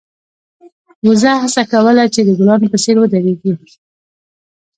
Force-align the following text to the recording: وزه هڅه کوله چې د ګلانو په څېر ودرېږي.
وزه 1.07 1.31
هڅه 1.43 1.63
کوله 1.71 2.03
چې 2.13 2.21
د 2.27 2.29
ګلانو 2.39 2.71
په 2.73 2.77
څېر 2.83 2.95
ودرېږي. 2.99 3.51